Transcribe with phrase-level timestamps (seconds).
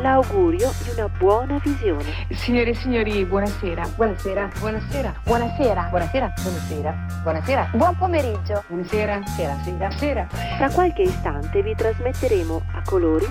[0.00, 2.26] l'augurio di una buona visione.
[2.30, 3.88] Signore e signori, buonasera.
[3.96, 4.50] Buonasera.
[4.58, 5.14] Buonasera.
[5.24, 5.88] Buonasera.
[5.90, 6.32] Buonasera.
[6.42, 7.06] Buonasera.
[7.22, 7.70] Buonasera.
[7.74, 8.64] Buon pomeriggio.
[8.68, 9.22] Buonasera.
[9.26, 9.90] Sera, sera.
[9.90, 10.28] Sera.
[10.56, 13.26] Tra qualche istante vi trasmetteremo a colori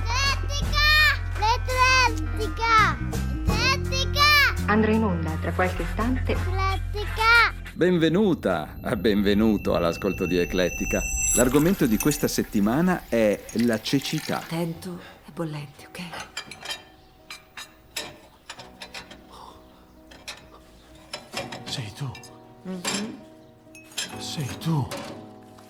[1.38, 2.97] L'Eclettica!
[3.45, 4.66] L'Eclettica!
[4.67, 6.34] Andrà in onda tra qualche istante.
[6.34, 7.53] L'Eclettica!
[7.73, 11.02] Benvenuta, ah, benvenuto all'ascolto di Eclettica.
[11.36, 14.38] L'argomento di questa settimana è la cecità.
[14.38, 16.37] Attento e bollenti, ok?
[21.77, 22.09] Sei tu.
[24.17, 24.88] Sei tu.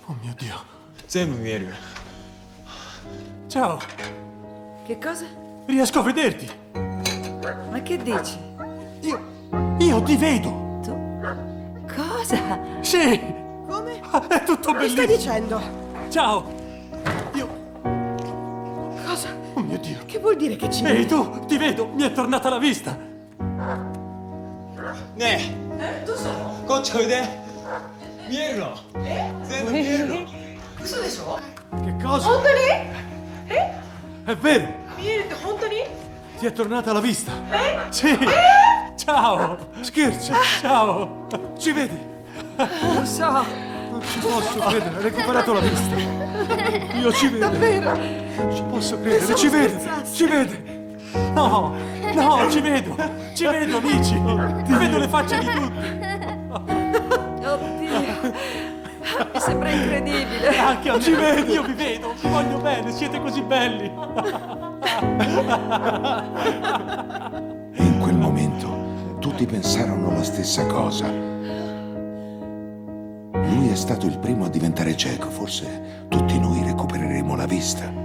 [0.05, 0.55] Oh mio Dio.
[1.05, 1.73] Sembra Miriam.
[3.47, 3.77] Ciao,
[4.85, 5.25] Che cosa?
[5.65, 6.49] riesco a vederti.
[7.69, 8.37] Ma che dici?
[9.01, 9.19] Io.
[9.79, 10.79] Io ti vedo.
[10.81, 10.95] Tu?
[11.93, 12.57] Cosa?
[12.79, 13.19] Sì.
[13.67, 13.99] Come?
[14.09, 15.33] Ah, È tutto Che stai bellissimo.
[15.33, 15.61] dicendo?
[16.07, 16.45] Ciao.
[17.33, 17.47] Io.
[19.05, 19.27] Cosa?
[19.55, 19.97] Oh mio Dio.
[20.05, 22.97] Che vuol dire che ci Ehi tu, ti vedo, mi è tornata la vista.
[25.79, 27.23] えどうしたのこっちおいで
[28.29, 28.75] 見えるの
[29.05, 30.15] え全部見えるの
[30.83, 31.39] 嘘でしょ
[31.83, 32.27] che cosa?
[32.27, 32.59] 本当に
[33.49, 33.81] え
[34.25, 34.67] è vero.
[34.97, 35.83] 見えるって本当に
[36.39, 37.31] ti è tornata la vista.
[37.51, 38.17] え sì.
[38.95, 39.57] ciao.
[39.81, 41.27] Scherzo ciao.
[41.57, 41.97] Ci vedi?
[42.57, 44.95] Lo so non ci posso credere.
[44.97, 45.95] Hai recuperato la vista.
[46.97, 47.49] Io ci vedo.
[47.49, 47.95] Davvero?
[47.95, 49.35] Non ci posso credere.
[49.35, 49.79] Ci vedo
[50.13, 50.63] ci vede?
[51.33, 51.73] No
[52.13, 52.95] no, ci vedo.
[53.33, 54.21] Ci vedo, amici.
[54.63, 56.05] Ti vedo le facce di tutti.
[57.45, 58.33] Oddio.
[59.33, 60.57] Mi sembra incredibile.
[60.57, 60.99] Anche a.
[60.99, 62.13] Ci vedi, io vi vedo.
[62.21, 63.91] Vi voglio bene, siete così belli.
[67.73, 71.07] E in quel momento tutti pensarono la stessa cosa.
[73.31, 77.96] Lui è stato il primo a diventare cieco, forse tutti noi recupereremo la vista.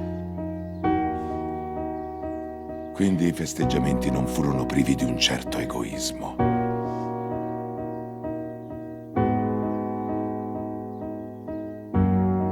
[2.93, 6.37] Quindi i festeggiamenti non furono privi di un certo egoismo.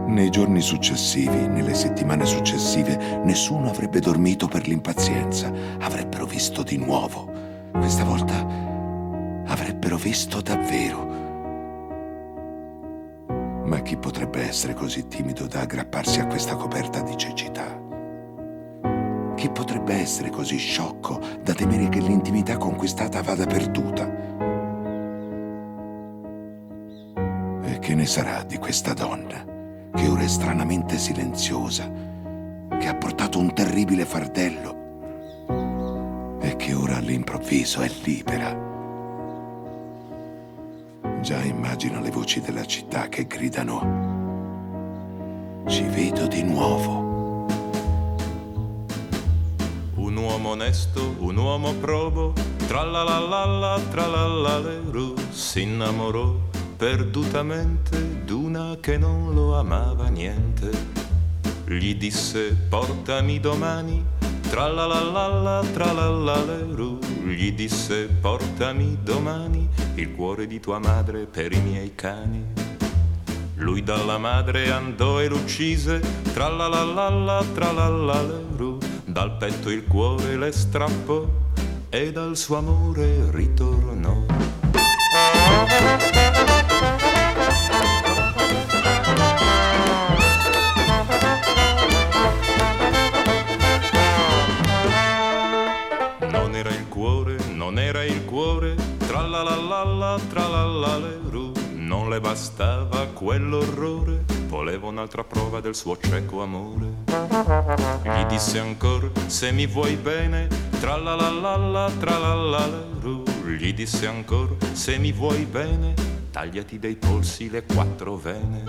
[0.06, 5.52] Nei giorni successivi, nelle settimane successive, nessuno avrebbe dormito per l'impazienza.
[5.78, 7.30] Avrebbero visto di nuovo.
[7.72, 8.44] Questa volta
[9.46, 11.06] avrebbero visto davvero.
[13.64, 17.79] Ma chi potrebbe essere così timido da aggrapparsi a questa coperta di cecità?
[19.40, 24.06] Chi potrebbe essere così sciocco da temere che l'intimità conquistata vada perduta?
[27.62, 29.42] E che ne sarà di questa donna,
[29.94, 31.90] che ora è stranamente silenziosa,
[32.78, 34.76] che ha portato un terribile fardello
[36.42, 38.54] e che ora all'improvviso è libera?
[41.22, 43.78] Già immagino le voci della città che gridano
[45.66, 47.09] Ci vedo di nuovo.
[50.50, 52.32] Onesto, un uomo probo,
[52.66, 56.34] tralalala, tralalaleru, si innamorò
[56.76, 60.70] perdutamente d'una che non lo amava niente.
[61.66, 64.04] Gli disse portami domani,
[64.50, 72.44] tralalala, tralalaleru, gli disse portami domani il cuore di tua madre per i miei cani.
[73.56, 76.00] Lui dalla madre andò e l'uccise,
[76.32, 78.78] tralalala, tralalaleru,
[79.12, 81.26] dal petto il cuore le strappò
[81.88, 84.24] e dal suo amore ritornò.
[102.20, 106.86] Bastava quell'orrore, voleva un'altra prova del suo cieco amore.
[108.02, 110.46] Gli disse ancora, se mi vuoi bene,
[110.78, 115.94] tralalala, tralalaleru, gli disse ancora, se mi vuoi bene,
[116.30, 118.64] tagliati dai polsi le quattro vene.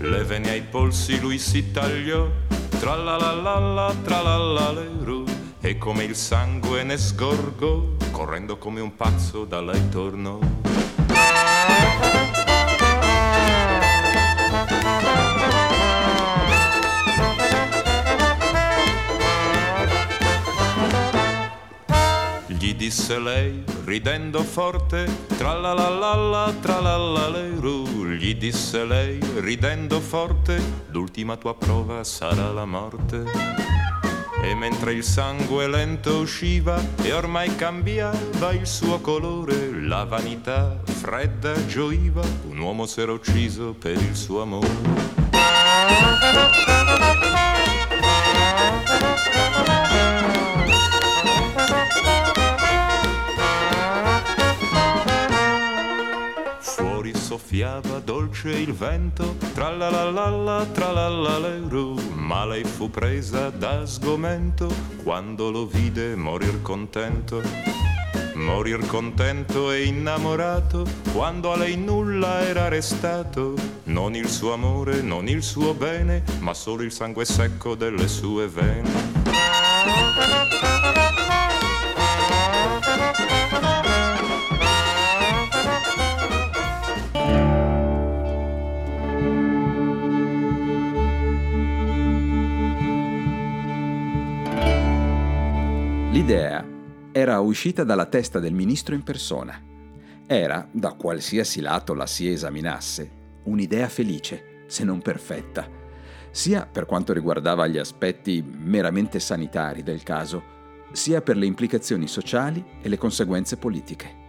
[0.00, 2.28] Le vene ai polsi lui si tagliò,
[2.78, 5.24] tralalala, tralalaleru,
[5.60, 10.38] e come il sangue ne sgorgò, correndo come un pazzo da lei tornò.
[22.84, 25.08] Disse lei, ridendo forte,
[25.38, 30.60] tralalala, tralalaleru, gli disse lei, ridendo forte,
[30.90, 33.24] l'ultima tua prova sarà la morte.
[34.42, 41.64] E mentre il sangue lento usciva e ormai cambiava il suo colore, la vanità fredda
[41.64, 45.22] gioiva, un uomo s'era ucciso per il suo amore.
[57.54, 62.64] Soffiava dolce il vento, tra la la la la, tra la la leru, ma lei
[62.64, 64.68] fu presa da sgomento
[65.04, 67.40] quando lo vide morir contento.
[68.34, 73.54] Morir contento e innamorato quando a lei nulla era restato,
[73.84, 78.48] non il suo amore, non il suo bene, ma solo il sangue secco delle sue
[78.48, 79.23] vene.
[97.24, 99.58] Era uscita dalla testa del ministro in persona.
[100.26, 103.10] Era, da qualsiasi lato la si esaminasse,
[103.44, 105.66] un'idea felice, se non perfetta,
[106.30, 110.52] sia per quanto riguardava gli aspetti meramente sanitari del caso,
[110.92, 114.22] sia per le implicazioni sociali e le conseguenze politiche.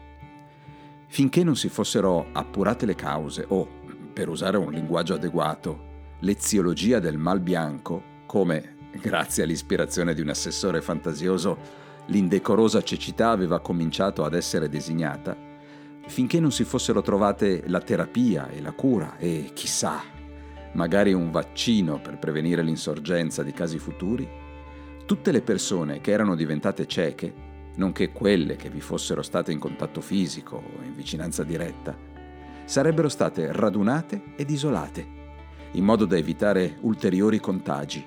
[1.07, 3.67] Finché non si fossero appurate le cause o,
[4.13, 10.81] per usare un linguaggio adeguato, l'eziologia del mal bianco, come grazie all'ispirazione di un assessore
[10.81, 15.35] fantasioso, l'indecorosa cecità aveva cominciato ad essere designata,
[16.07, 20.01] finché non si fossero trovate la terapia e la cura e, chissà,
[20.73, 24.27] magari un vaccino per prevenire l'insorgenza di casi futuri,
[25.05, 27.33] tutte le persone che erano diventate cieche,
[27.77, 31.97] nonché quelle che vi fossero state in contatto fisico o in vicinanza diretta,
[32.65, 35.23] sarebbero state radunate ed isolate,
[35.71, 38.03] in modo da evitare ulteriori contagi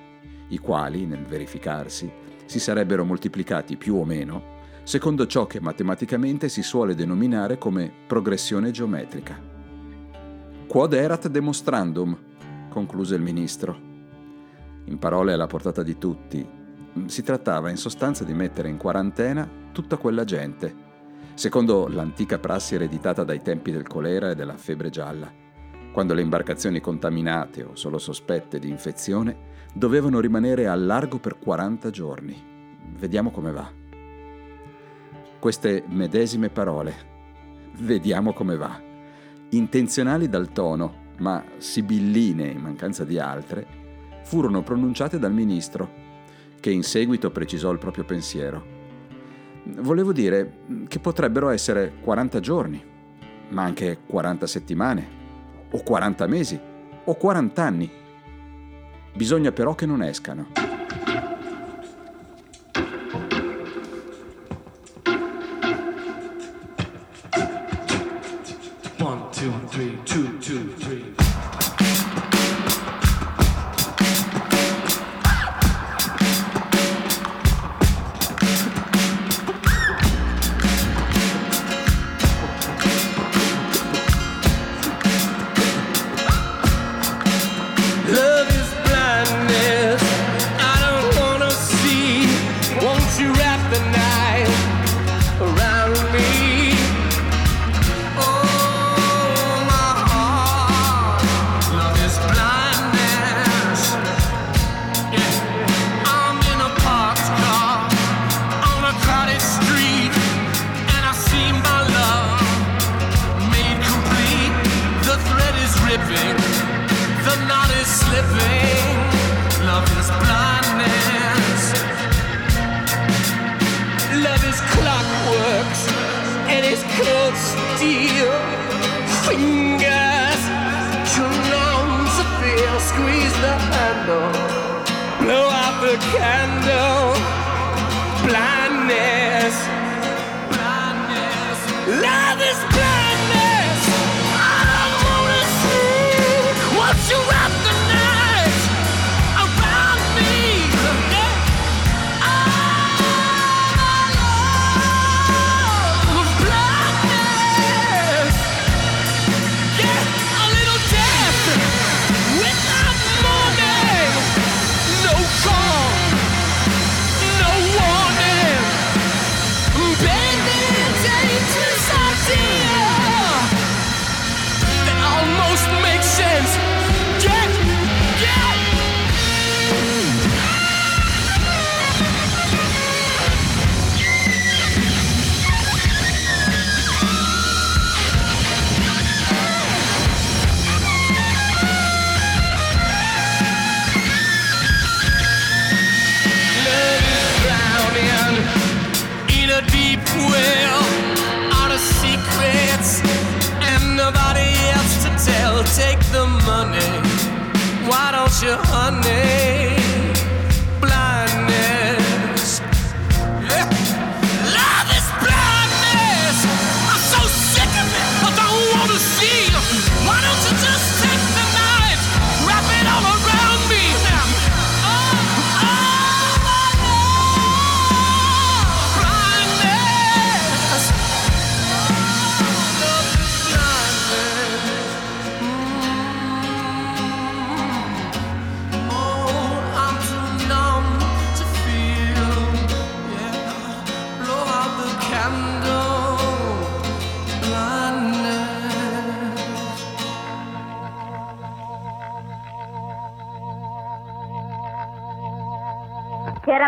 [0.49, 2.11] i quali, nel verificarsi,
[2.49, 8.71] si sarebbero moltiplicati più o meno, secondo ciò che matematicamente si suole denominare come progressione
[8.71, 9.39] geometrica.
[10.67, 12.19] Quod erat demonstrandum,
[12.71, 13.79] concluse il ministro.
[14.87, 16.49] In parole alla portata di tutti,
[17.05, 20.75] si trattava in sostanza di mettere in quarantena tutta quella gente,
[21.35, 25.31] secondo l'antica prassi ereditata dai tempi del colera e della febbre gialla,
[25.93, 31.91] quando le imbarcazioni contaminate o solo sospette di infezione dovevano rimanere al largo per 40
[31.91, 32.37] giorni.
[32.97, 33.71] Vediamo come va.
[35.39, 36.95] Queste medesime parole,
[37.79, 38.81] vediamo come va,
[39.51, 43.67] intenzionali dal tono, ma sibilline in mancanza di altre,
[44.25, 45.89] furono pronunciate dal ministro,
[46.61, 48.77] che in seguito precisò il proprio pensiero.
[49.63, 52.83] Volevo dire che potrebbero essere 40 giorni,
[53.51, 55.09] ma anche 40 settimane,
[55.71, 56.61] o 40 mesi,
[57.05, 57.91] o 40 anni.
[59.15, 60.68] Bisogna però che non escano.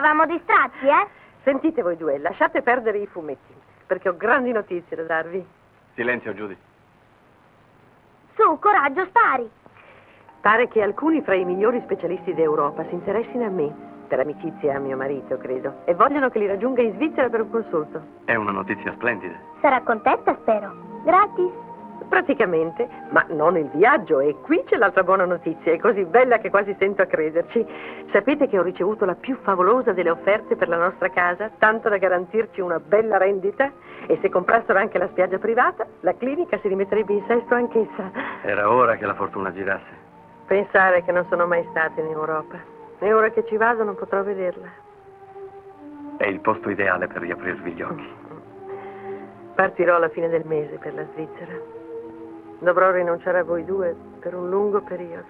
[0.00, 1.06] Eravamo distratti, eh?
[1.42, 3.54] Sentite voi due, lasciate perdere i fumetti,
[3.86, 5.44] perché ho grandi notizie da darvi.
[5.94, 6.56] Silenzio, Judy.
[8.34, 9.48] Su, coraggio, spari.
[10.40, 13.72] Pare che alcuni fra i migliori specialisti d'Europa si interessino a me,
[14.08, 17.50] per amicizia a mio marito, credo, e vogliono che li raggiunga in Svizzera per un
[17.50, 18.02] consulto.
[18.24, 19.34] È una notizia splendida.
[19.60, 20.72] Sarà contenta, spero.
[21.04, 21.68] Gratis.
[22.08, 26.50] Praticamente, ma non il viaggio, e qui c'è l'altra buona notizia, è così bella che
[26.50, 27.64] quasi stento a crederci.
[28.10, 31.98] Sapete che ho ricevuto la più favolosa delle offerte per la nostra casa, tanto da
[31.98, 33.70] garantirci una bella rendita?
[34.06, 38.10] E se comprassero anche la spiaggia privata, la clinica si rimetterebbe in sesto anch'essa.
[38.42, 39.98] Era ora che la fortuna girasse.
[40.46, 42.58] Pensare che non sono mai stata in Europa.
[42.98, 44.66] E ora che ci vado non potrò vederla.
[46.16, 48.08] È il posto ideale per riaprirvi gli occhi.
[49.54, 51.78] Partirò alla fine del mese per la Svizzera.
[52.60, 55.26] Dovrò rinunciare a voi due per un lungo periodo.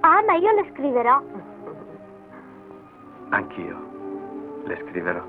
[0.00, 1.22] Ah, ma io le scriverò.
[3.30, 3.76] Anch'io
[4.64, 5.22] le scriverò.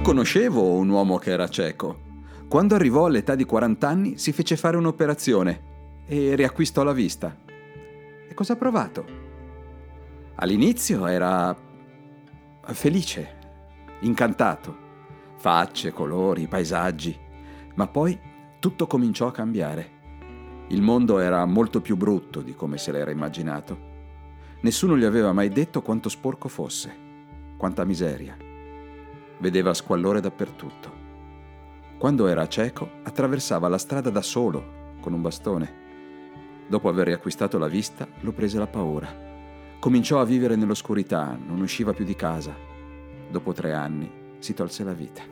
[0.00, 2.06] Conoscevo un uomo che era cieco.
[2.48, 5.62] Quando arrivò all'età di 40 anni si fece fare un'operazione
[6.06, 7.36] e riacquistò la vista.
[8.28, 9.04] E cosa ha provato?
[10.36, 11.56] All'inizio era
[12.62, 13.36] felice,
[14.00, 14.86] incantato.
[15.36, 17.18] Facce, colori, paesaggi.
[17.74, 18.18] Ma poi
[18.58, 19.90] tutto cominciò a cambiare.
[20.68, 23.86] Il mondo era molto più brutto di come se l'era immaginato.
[24.60, 26.94] Nessuno gli aveva mai detto quanto sporco fosse,
[27.56, 28.47] quanta miseria.
[29.40, 30.92] Vedeva squallore dappertutto.
[31.98, 35.86] Quando era cieco, attraversava la strada da solo, con un bastone.
[36.68, 39.26] Dopo aver riacquistato la vista, lo prese la paura.
[39.78, 42.54] Cominciò a vivere nell'oscurità, non usciva più di casa.
[43.30, 45.22] Dopo tre anni si tolse la vita.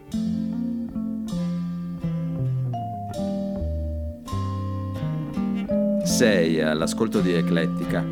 [6.05, 8.05] Sei all'ascolto di Eclettica.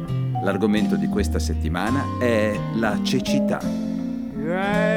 [0.43, 3.61] L'argomento di questa settimana è la cecità.
[4.45, 4.94] Believing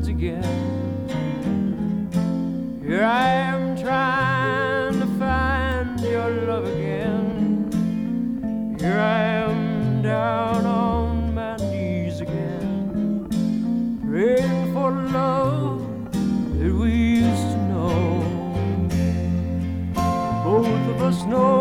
[0.00, 0.42] words again.
[2.82, 7.68] Here I am trying to find your love again.
[8.80, 13.28] Here I am down on my knees again,
[14.02, 15.82] praying for love
[16.58, 18.22] that we used to know.
[20.44, 21.59] Both of us know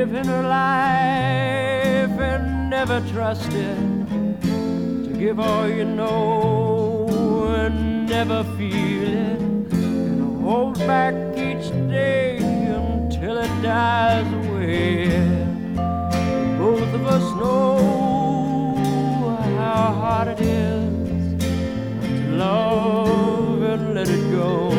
[0.00, 3.76] In her life and never trust it.
[4.40, 7.06] To give all you know
[7.54, 9.40] and never feel it.
[9.72, 15.10] And hold back each day until it dies away.
[16.56, 19.26] Both of us know
[19.58, 24.72] how hard it is to love and let it go.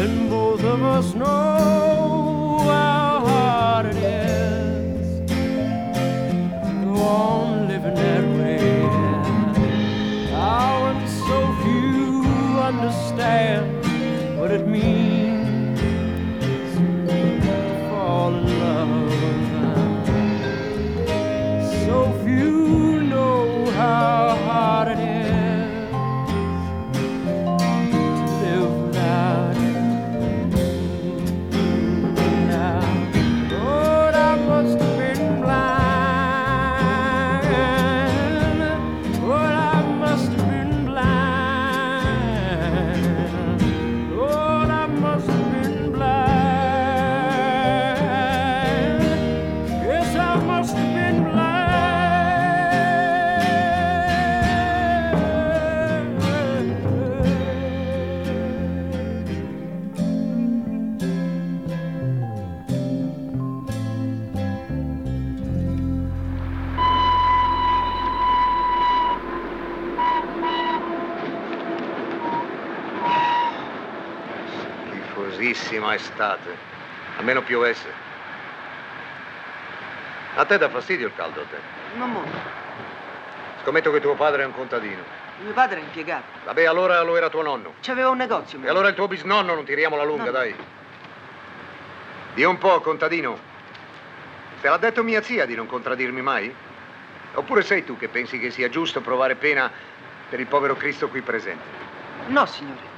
[0.00, 1.89] And both of us know
[13.30, 14.99] understand what it means
[77.30, 77.86] Almeno piovesse.
[80.34, 81.56] A te dà fastidio il caldo, a te?
[81.96, 82.36] Non molto.
[83.62, 85.00] Scommetto che tuo padre è un contadino.
[85.44, 86.24] Mio padre è impiegato.
[86.44, 87.74] Vabbè, allora lo era tuo nonno.
[87.82, 88.58] C'aveva un negozio.
[88.58, 90.30] E mio allora il tuo bisnonno, non tiriamo la lunga, No.
[90.32, 90.56] dai.
[92.34, 93.38] Di un po', contadino.
[94.60, 96.52] Te l'ha detto mia zia di non contraddirmi mai?
[97.34, 99.70] Oppure sei tu che pensi che sia giusto provare pena
[100.28, 101.62] per il povero Cristo qui presente?
[102.26, 102.88] No, signore.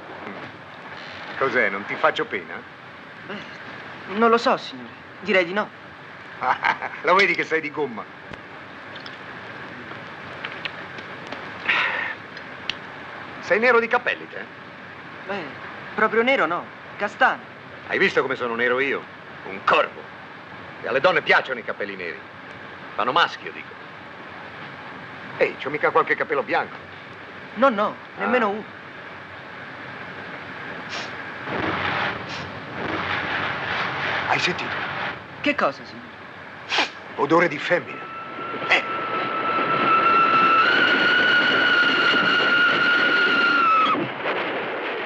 [1.37, 1.69] Cos'è?
[1.69, 3.61] Non ti faccio pena?
[4.09, 4.89] Non lo so, signore.
[5.21, 5.69] Direi di no.
[7.03, 8.03] Lo vedi che sei di gomma?
[13.41, 14.45] Sei nero di capelli, te?
[15.27, 15.43] Beh,
[15.95, 16.65] proprio nero no.
[16.97, 17.41] Castano.
[17.87, 19.03] Hai visto come sono nero io?
[19.49, 20.01] Un corvo.
[20.81, 22.19] E alle donne piacciono i capelli neri.
[22.95, 23.81] Fanno maschio, dico.
[25.37, 26.75] Ehi, c'ho mica qualche capello bianco.
[27.55, 28.49] No, no, nemmeno Ah.
[28.49, 28.63] uno.
[34.33, 34.71] Hai sentito?
[35.41, 36.07] Che cosa, signore?
[37.17, 38.01] Odore di femmina.
[38.67, 38.83] Eh.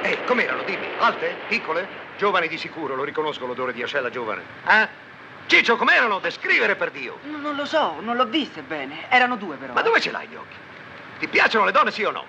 [0.04, 0.63] Ehi, com'erano?
[0.63, 0.88] Dimmi.
[1.00, 1.36] Alte?
[1.50, 1.86] Piccole?
[2.18, 4.44] Giovani di sicuro, lo riconosco l'odore di ascella giovane.
[4.66, 4.88] Eh?
[5.48, 6.20] Ciccio, com'erano?
[6.20, 7.20] Descrivere per Dio.
[7.24, 9.10] No, non lo so, non l'ho viste bene.
[9.10, 9.74] Erano due però.
[9.74, 10.56] Ma dove ce l'hai gli occhi?
[11.20, 12.24] Ti piacciono le donne, sì o no?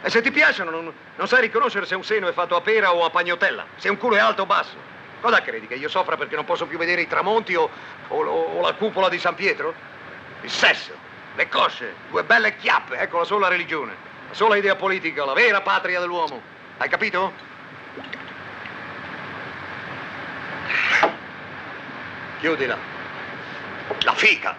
[0.00, 2.94] E se ti piacciono, non, non sai riconoscere se un seno è fatto a pera
[2.94, 4.96] o a pagnotella, se un culo è alto o basso.
[5.20, 5.66] Cosa credi?
[5.66, 7.68] Che io soffra perché non posso più vedere i tramonti o,
[8.08, 9.74] o- o la cupola di San Pietro?
[10.42, 10.92] Il sesso,
[11.34, 13.94] le cosce, due belle chiappe, ecco la sola religione,
[14.28, 16.40] la sola idea politica, la vera patria dell'uomo.
[16.78, 17.32] Hai capito?
[22.40, 22.76] Chiudila.
[24.04, 24.54] La fica.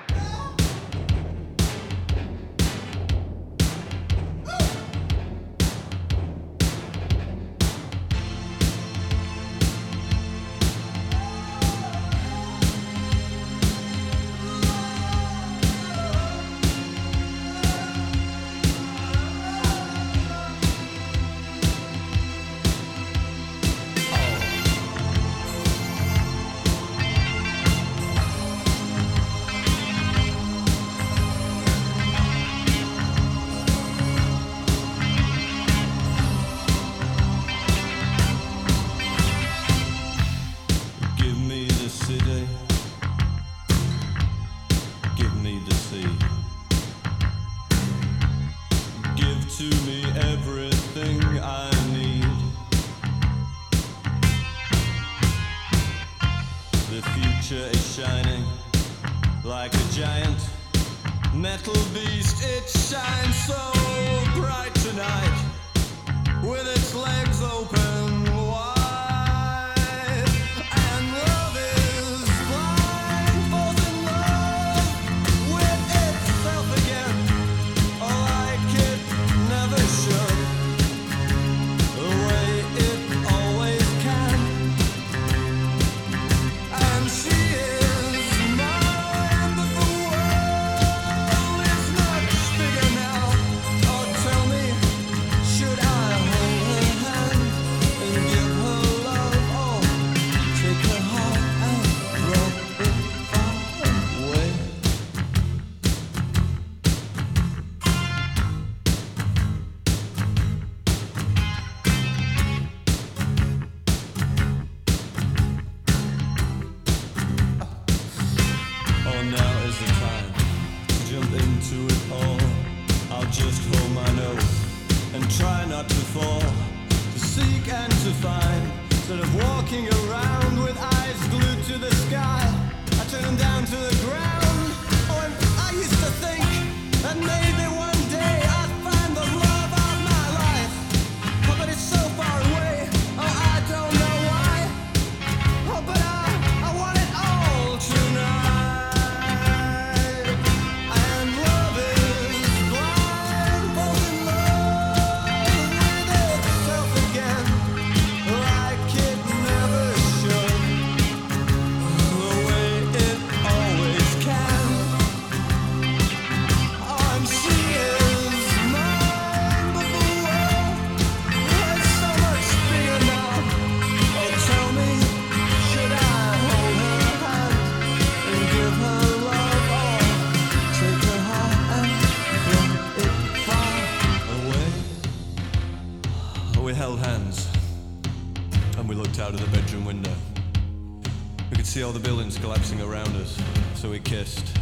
[193.79, 194.57] So we kissed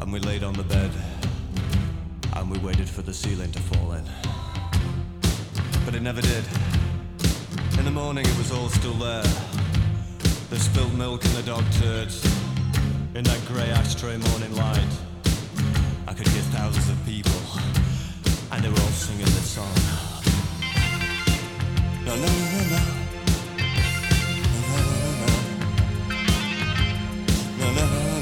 [0.00, 0.90] and we laid on the bed
[2.34, 4.04] and we waited for the ceiling to fall in.
[5.86, 6.44] But it never did.
[7.78, 9.22] In the morning, it was all still there.
[10.50, 12.22] The spilt milk and the dog turds.
[13.14, 14.92] In that grey ashtray morning light,
[16.06, 17.40] I could hear thousands of people,
[18.52, 19.74] and they were all singing this song.
[22.04, 22.95] No, no, no, no,
[27.74, 28.15] la la.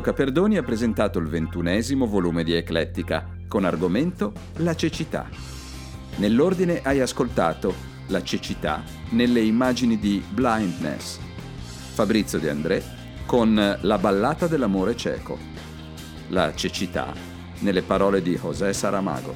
[0.00, 5.28] Giulio Caperdoni ha presentato il ventunesimo volume di Eclettica, con argomento La cecità.
[6.16, 7.74] Nell'ordine hai ascoltato
[8.06, 11.18] La cecità nelle immagini di Blindness,
[11.92, 12.82] Fabrizio De André
[13.26, 15.36] con La ballata dell'amore cieco,
[16.28, 17.12] La cecità
[17.58, 19.34] nelle parole di José Saramago,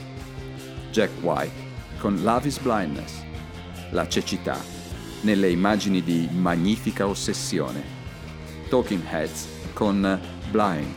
[0.91, 1.63] Jack White
[1.99, 3.23] con Love is Blindness,
[3.91, 4.59] La cecità
[5.21, 7.83] nelle immagini di Magnifica ossessione,
[8.71, 10.95] Talking Heads con Blind,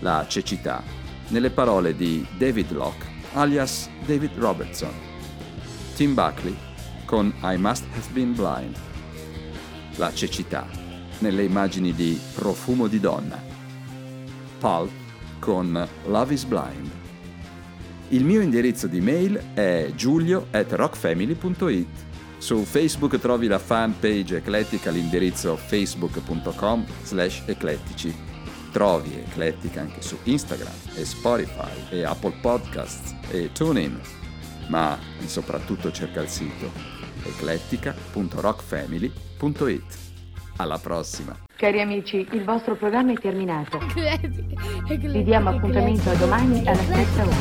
[0.00, 0.82] La cecità
[1.28, 4.92] nelle parole di David Locke alias David Robertson,
[5.94, 6.56] Tim Buckley
[7.04, 8.76] con I Must Have Been Blind,
[9.94, 10.66] La cecità
[11.20, 13.40] nelle immagini di Profumo di donna,
[14.58, 14.90] Pulp
[15.38, 16.90] con Love is Blind.
[18.08, 22.06] Il mio indirizzo di mail è giulio at rockfamily.it.
[22.38, 28.27] Su Facebook trovi la fanpage eclettica all'indirizzo facebook.com slash eclettici.
[28.70, 34.00] Trovi Eclettica anche su Instagram e Spotify e Apple Podcasts e TuneIn.
[34.68, 36.70] Ma soprattutto cerca il sito
[37.24, 39.98] eclettica.rockfamily.it.
[40.56, 41.36] Alla prossima!
[41.56, 43.78] Cari amici, il vostro programma è terminato.
[44.86, 47.36] Vi diamo appuntamento a domani alla stessa ora.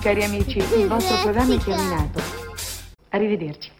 [0.00, 2.20] Cari amici, il vostro programma è terminato.
[3.10, 3.70] Arrivederci.